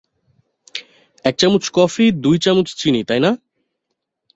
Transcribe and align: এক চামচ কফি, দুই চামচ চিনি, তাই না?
এক 1.25 1.35
চামচ 1.37 1.63
কফি, 1.73 2.05
দুই 2.23 2.37
চামচ 2.39 2.67
চিনি, 2.77 3.01
তাই 3.03 3.19
না? 3.19 3.31